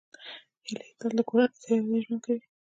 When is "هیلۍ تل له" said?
0.65-1.23